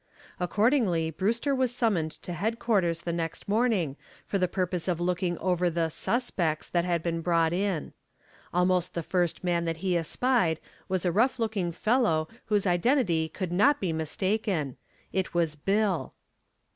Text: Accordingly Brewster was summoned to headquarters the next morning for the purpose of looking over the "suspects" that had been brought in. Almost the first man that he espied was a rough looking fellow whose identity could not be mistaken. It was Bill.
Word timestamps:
Accordingly 0.39 1.11
Brewster 1.11 1.53
was 1.53 1.71
summoned 1.71 2.09
to 2.23 2.33
headquarters 2.33 3.01
the 3.03 3.13
next 3.13 3.47
morning 3.47 3.97
for 4.25 4.39
the 4.39 4.47
purpose 4.47 4.87
of 4.87 4.99
looking 4.99 5.37
over 5.37 5.69
the 5.69 5.89
"suspects" 5.89 6.67
that 6.67 6.83
had 6.83 7.03
been 7.03 7.21
brought 7.21 7.53
in. 7.53 7.93
Almost 8.51 8.95
the 8.95 9.03
first 9.03 9.43
man 9.43 9.65
that 9.65 9.77
he 9.85 9.95
espied 9.95 10.59
was 10.89 11.05
a 11.05 11.11
rough 11.11 11.37
looking 11.37 11.71
fellow 11.71 12.27
whose 12.45 12.65
identity 12.65 13.29
could 13.29 13.51
not 13.51 13.79
be 13.79 13.93
mistaken. 13.93 14.75
It 15.13 15.35
was 15.35 15.55
Bill. 15.55 16.15